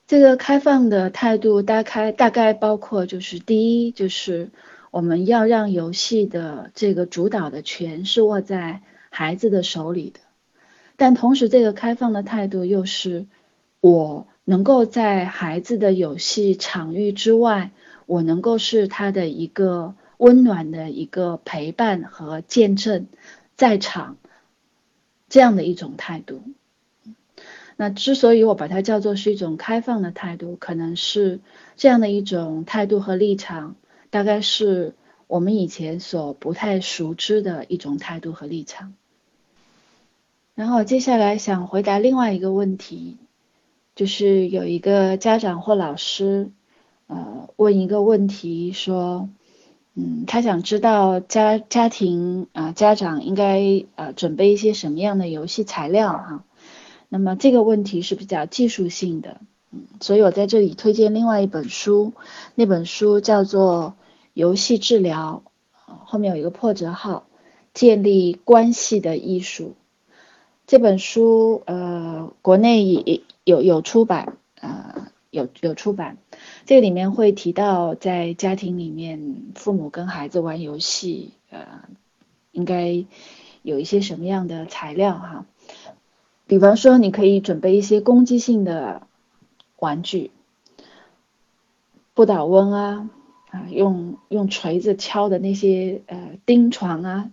[0.07, 4.49] 这个开放的态度，大概大概包括就是第一，就是
[4.89, 10.19] 我们要让游戏的这个主导的权是握在孩子的手里的，
[10.95, 13.27] 但同时，这个开放的态度又是
[13.81, 14.27] 我。
[14.45, 17.69] 能够在孩子的游戏场域之外，
[18.07, 23.05] 我能够是他的一个温暖的一个陪伴和见证，
[23.55, 24.17] 在场
[25.29, 26.41] 这样的一种态度。
[27.77, 31.41] 那之所以我把它叫做是一种开放的态度，可能是
[31.75, 33.75] 这样的一种态度和立场，
[34.09, 34.95] 大概是
[35.27, 38.95] 我们以前所不太熟知的一种态度和立场。
[40.55, 43.17] 然后接下来想回答另外一个问题。
[43.99, 46.51] 就是有一个家长或老师，
[47.07, 49.27] 呃，问一个问题，说，
[49.93, 56.45] 嗯，他想知道家家庭啊，家长应该呃准备一些什么样的游戏材料哈？
[57.09, 59.41] 那么这个问题是比较技术性的，
[59.73, 62.13] 嗯，所以我在这里推荐另外一本书，
[62.55, 63.95] 那本书叫做
[64.33, 65.43] 《游戏治疗》，
[66.05, 67.27] 后面有一个破折号，
[67.73, 69.75] 建立关系的艺术。
[70.69, 73.21] 这本书呃，国内也。
[73.45, 76.17] 有有出版，呃，有有出版，
[76.67, 81.89] 这里面会提到在家庭里面，父母跟孩子玩游戏，呃，
[82.51, 83.05] 应该
[83.63, 85.45] 有一些什么样的材料哈？
[86.45, 89.07] 比方说，你可以准备一些攻击性的
[89.79, 90.29] 玩具，
[92.13, 93.09] 不倒翁啊，
[93.49, 97.31] 啊，用用锤子敲的那些呃钉床啊，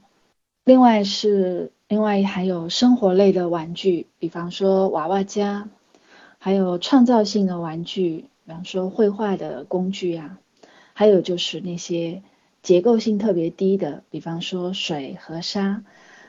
[0.64, 5.68] 另外是另外还有生活类的玩具，比方说娃娃家。
[6.38, 10.38] 还有创造性的玩具，比方说绘画的工具啊，
[10.92, 12.22] 还有就是那些
[12.62, 15.82] 结构性特别低的，比方说水和沙。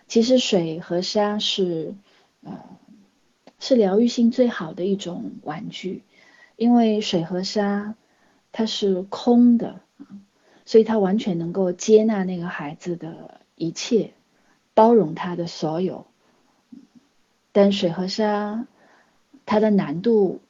[0.08, 1.94] 其实水和沙是
[2.42, 2.58] 呃
[3.60, 6.02] 是疗愈性最好的一种玩具，
[6.56, 7.94] 因为水和沙
[8.52, 9.82] 它是空的，
[10.66, 14.14] 所以它完全能够接纳那个孩子的一切，
[14.78, 16.06] 包容他的所有。
[17.52, 18.68] 但水和沙。
[19.50, 20.42] 它的难度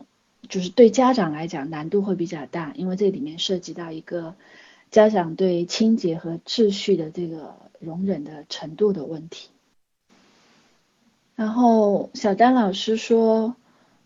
[0.50, 4.34] 就是对家长来讲难度会比较大，因为这里面涉及到一个
[4.90, 9.50] 家长对清洁和秩序的这个容忍的程度的问题。
[11.36, 13.56] 然后小丹老师说，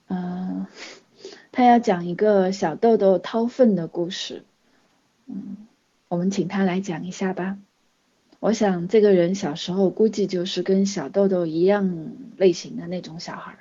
[0.07, 0.67] 嗯，
[1.53, 4.43] 他要讲一个小豆豆掏粪的故事，
[5.25, 5.55] 嗯，
[6.09, 7.57] 我们请他来讲一下吧。
[8.41, 13.55] 我想这个人小时候估计就是跟小豆豆一样类型的那种小孩。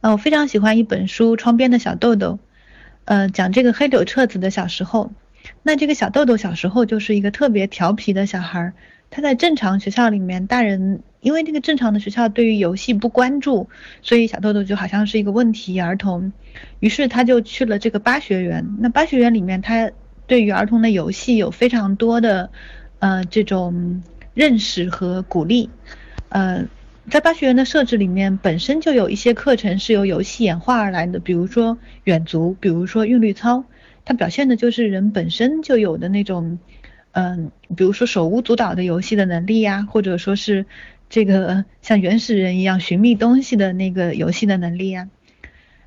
[0.00, 2.32] 嗯我非常喜欢一本书《窗边的小豆豆》，
[3.04, 5.12] 呃，讲这个黑柳彻子的小时候。
[5.62, 8.72] 那这个小豆豆小时候就是一个特别调皮的小孩，
[9.10, 13.68] 他在正常学校里面，大人因为那个正常的学校对于游戏不关注，
[14.00, 16.32] 所以小豆豆就好像是一个问题儿童。
[16.80, 18.76] 于是他就去了这个巴学园。
[18.78, 19.90] 那巴学园里面，他
[20.26, 22.50] 对于儿童的游戏有非常多的
[22.98, 24.02] 呃这种
[24.34, 25.70] 认识和鼓励。
[26.28, 26.66] 呃，
[27.08, 33.64] 在巴学园的设置里面，本身就有一些课程是由游戏演化而来的，比如说远足，比如说韵律操，
[34.04, 36.58] 它表现的就是人本身就有的那种，
[37.12, 40.66] 嗯，比如说手舞足蹈的游戏的能力呀，或者说是
[41.08, 45.08] 这个像原始人一样寻觅东西的那个游戏的能力呀。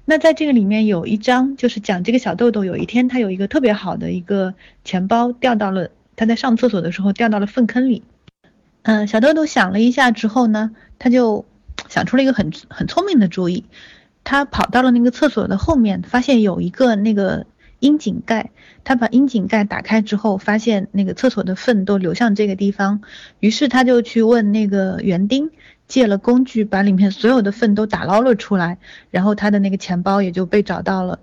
[0.09, 8.01] 那在这个里面有一章就是讲这个小豆豆有一天他有一个特别好的一个钱包掉到了他在上厕所的时候掉到了粪坑里。
[8.81, 11.45] 嗯，小豆豆想了一下之后呢，他就
[11.89, 13.65] 想出了一个很很聪明的主意。
[14.23, 17.45] 他跑到了那个厕所的后面，发现有一个那个
[17.79, 18.49] 窨井盖。
[18.83, 23.01] 他把窨井盖打开之后，发现那个厕所的粪都流向这个地方。
[23.39, 25.51] 于是他就去问那个园丁
[25.89, 28.77] 借了工具，把里面所有的粪都打捞了出来。
[29.11, 31.19] 然后他的那个钱包也就被找到了。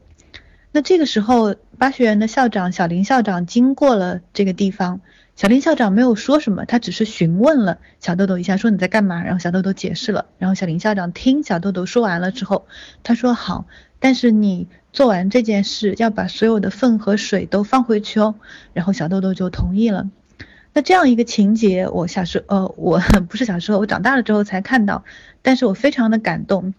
[0.73, 5.01] 那这个时候，巴学园的校长小林校长经过了这个地方。
[5.37, 9.23] 小林校长没有说什么，他只是询问了小豆豆一下，说你在干嘛？
[9.23, 12.67] 然后小豆豆解释了，然后小林校长听小豆豆说完了之后，
[13.03, 13.67] 他说好，
[13.99, 18.35] 但是你做完这件事要把所有的粪和水都放回去哦。
[18.73, 20.09] 然后小豆豆就同意了。
[20.77, 23.01] 那这样一个情节，我小时呃，我
[23.31, 25.05] 不是小时候，我长大了之后才看到，
[25.41, 26.75] 但是我非常的感动，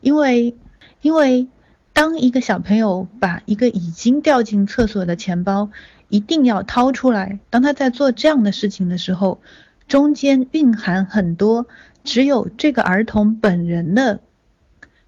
[0.00, 0.56] 因为
[1.02, 1.48] 因为
[1.92, 5.70] 当一个小朋友把一个已经掉进厕所的钱包。
[6.08, 7.38] 一定要掏出来。
[7.48, 9.40] 当他在做这样的事情的时候，
[9.88, 11.66] 中间蕴含很多
[12.04, 14.20] 只有这个儿童本人的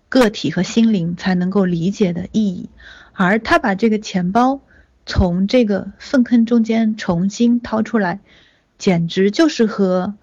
[0.09, 2.71] 个体和心灵才能够理解的意义。
[3.13, 4.63] 而他把这个钱包
[5.07, 8.21] 从这个粪坑中间重新掏出来，
[8.79, 10.15] 简直就是和。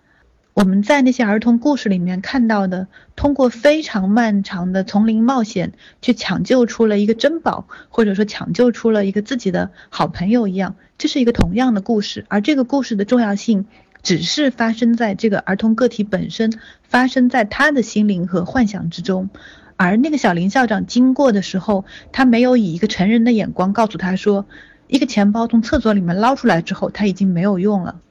[0.53, 5.71] 我们在那些儿童故事里面看到的，通过非常漫长的丛林冒险
[6.01, 12.25] 去抢救出了一个珍宝，或者说抢救出了一个自己的好朋友一样，这是一个同样的故事。
[12.27, 13.65] 而这个故事的重要性，
[14.03, 16.51] 只是发生在这个儿童个体本身，
[16.83, 19.29] 发生在他的心灵和幻想之中。
[19.77, 24.45] 而那个小林校长经过的时候，他没有以一个成人的眼光告诉他说，
[24.91, 28.01] 一个钱包从厕所里面捞出来之后，他已经没有用了。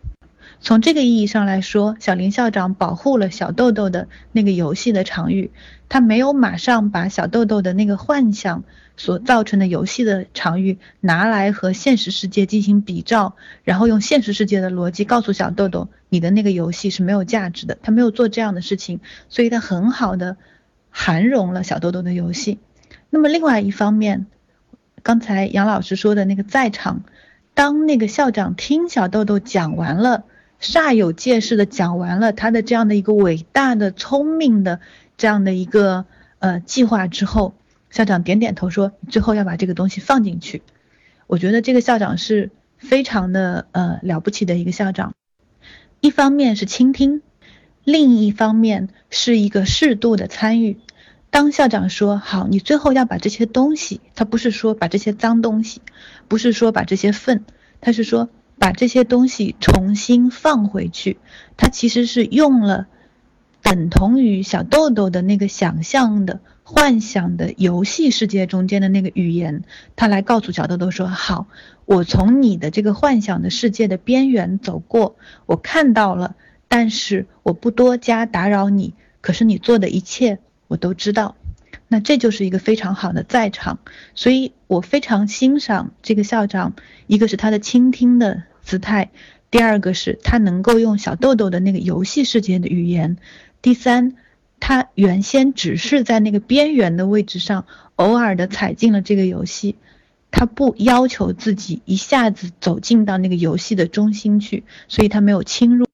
[0.62, 5.50] 从这个意义上来说，小林校长保护了小豆豆的那个游戏的场域，
[5.90, 8.64] 他没有马上把小豆豆的那个幻想
[8.96, 17.76] 所造成的游戏的场域拿来和现实世界进行比照，然后用现实世界的逻辑告诉小豆豆你的那个游戏是没有价值的。
[17.82, 20.38] 他没有做这样的事情，所以他很好的
[20.88, 22.58] 涵容了小豆豆的游戏。
[23.10, 24.26] 那么另外一方面，
[25.02, 27.02] 刚才杨老师说的那个在场，
[27.54, 30.24] 当那个校长听小豆豆讲完了。
[30.62, 34.78] 煞有介事的讲完了他的这样的一个伟大的、聪明的
[35.16, 36.04] 这样的一个
[36.38, 37.54] 呃计划之后，
[37.88, 40.60] 校长点点头说：“最后要把这个东西放进去。”
[41.26, 45.14] 我觉得这个校长是非常的呃了不起的一个校长。
[46.00, 47.22] 一方面是倾听，
[47.82, 50.78] 另一方面是一个适度的参与。
[51.30, 55.80] 当校长说：“好，你最后要把这些东西，他不是说把这些脏东西，
[56.28, 57.44] 不是说把这些粪，
[57.80, 58.28] 他是说。”
[58.60, 61.16] 把这些东西重新放回去，
[61.56, 62.88] 他其实是用了
[63.62, 69.64] 等同于小豆豆的那个想象的、幻想的游戏世界中间的那个语言，
[69.96, 71.46] 他来告诉小豆豆说：“好，
[71.86, 75.16] 我从你的这个幻想的世界的边缘走过，
[75.46, 76.36] 我看到了，
[76.68, 78.92] 但是我不多加打扰你。
[79.22, 80.38] 可是你做的一切，
[80.70, 81.34] 我都知道。
[81.88, 83.80] 那这就是一个非常好的在场，
[84.14, 86.74] 所以我非常欣赏这个校长，
[87.06, 89.10] 一个是他的倾听的。”姿态，
[89.50, 93.16] 第二个是他能够用小豆豆的那个游戏世界的语言，
[93.62, 94.14] 第三，
[94.60, 97.64] 他原先只是在那个边缘的位置上，
[97.96, 99.74] 偶尔的踩进了这个游戏，
[100.30, 105.86] 他不要求自己一下子走进到那个游戏的中心去，所以他没有侵入。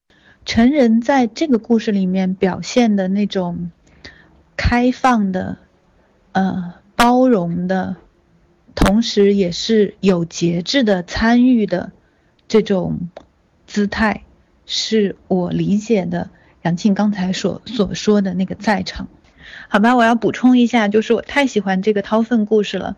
[0.45, 3.71] 成人在这个故事里面表现的那种
[4.57, 5.59] 开放的、
[6.33, 7.97] 呃包容的，
[8.75, 11.93] 同时也是有节制的参与的。
[12.49, 13.11] 这种
[13.67, 14.23] 姿态
[14.67, 16.31] 是我理解的
[16.63, 19.09] 杨庆刚才所所说的那个在场，
[19.69, 22.97] 好吧，我要补充一下，就是我太喜欢这个掏粪故事了。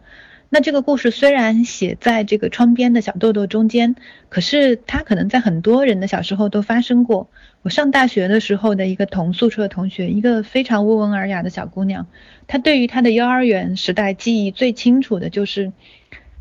[0.51, 3.97] 那这个故事虽然写在这个窗边的小豆豆中间，
[4.29, 7.29] 可是它可能在很多人的小时候都发生过。
[7.63, 12.07] 我上大学的时候的一个同宿舍同学，一个非常温文尔雅的小姑娘，
[12.47, 15.73] 她对于她的幼儿园时代记忆最清楚的就是，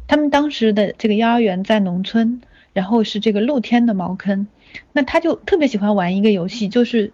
[0.08, 2.42] 他们当时的这个幼儿园在农村。
[2.74, 4.46] 然后是这个露天的茅坑，
[4.94, 7.12] 那他就特别喜欢玩一个游戏，就是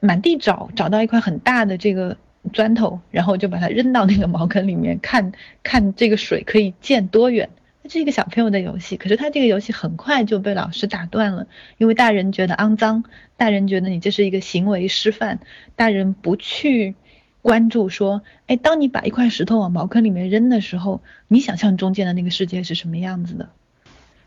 [0.00, 2.16] 满地找，找到一块很大的这个
[2.52, 5.32] 砖头，然后就把它扔到那个茅坑里面，看
[5.62, 7.50] 看这个水可以溅多远。
[7.82, 11.46] 这是一个小朋友的游戏，可是他这个游戏很快就被老师打断了，
[11.78, 13.04] 因为大人觉得肮脏，
[13.36, 15.40] 大人觉得你这是一个行为示范，
[15.76, 16.94] 大人不去
[17.42, 23.48] 关注说，哎，当你把一块石头往茅坑里面扔的时候，你想象中间的那个世界是什么样子的？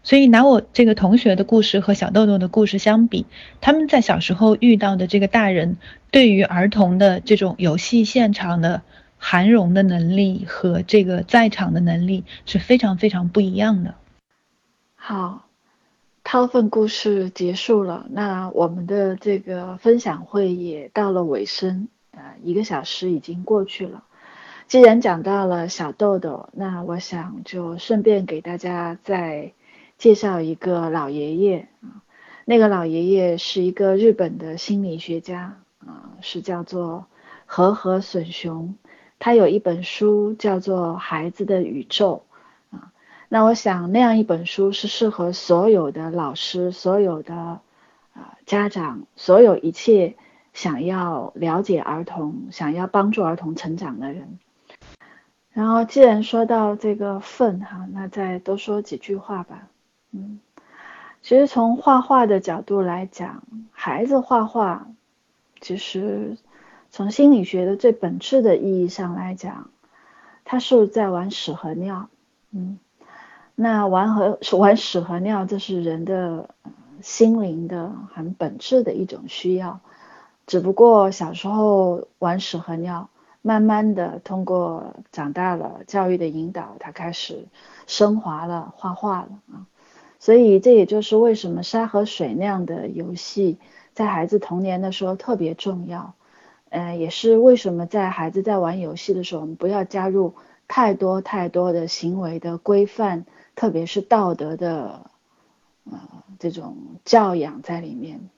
[0.03, 3.25] 所以拿我这个同学的故事和小豆豆的故事相比，
[3.61, 5.77] 他们在小时候遇到的这个大人
[6.11, 8.81] 对于儿童的这种游戏现场的。
[9.25, 13.95] 涵容的能力和这个在场的能力是非常非常不一样的。
[14.95, 15.45] 好，
[16.25, 24.03] 掏粪故事结束了，那我们的这个分享会也到了尾声，啊，一个小时已经过去了。
[24.67, 29.53] 既然讲到了小豆豆，那我想就顺便给大家再
[30.03, 32.03] 介绍一个老爷爷啊，
[32.43, 37.05] 那个老爷爷是一个日本的心理学家啊，是叫做
[37.45, 38.75] 和和隼雄。
[39.17, 42.23] 他有一本书叫做《孩子的宇宙》
[42.75, 42.91] 啊，
[43.29, 47.33] 那我想那样一本书是适合所有的老师、所有的
[48.11, 50.15] 啊家长、所有一切
[50.51, 54.37] 想要了解儿童、想要帮助儿童成长的人。
[55.53, 59.69] 然后，既然说到这个粪哈，那再多说几句话吧。
[60.13, 60.39] 嗯，
[61.21, 64.87] 其实从画画的角度来讲，孩子画画
[65.59, 66.37] 其实。
[66.95, 69.71] 从心理学的最本质的意义上来讲，
[70.45, 72.07] 他是在玩屎和尿，
[72.51, 72.77] 嗯，
[73.55, 76.51] 那玩和玩屎和尿，这是人的
[77.01, 79.79] 心灵的很本质的一种需要，
[80.45, 83.09] 只不过小时候玩屎和尿，
[83.41, 87.47] 慢慢的通过长大了教育的引导，他开始
[87.87, 89.65] 升华了画画了啊，
[90.23, 93.57] 所以这也就是为什么沙和水那样的游戏
[93.93, 96.13] 在孩子童年的时候特别重要。
[96.69, 105.07] 嗯，也是为什么在孩子在玩游戏的时候，我们不要加入太多太多的行为的规范，特别是道德的，
[105.91, 105.99] 呃，
[106.39, 108.29] 这种教养在里面。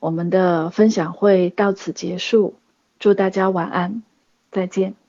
[0.00, 2.54] 我们的分享会到此结束，
[2.98, 4.02] 祝大家晚安，
[4.50, 5.03] 再见。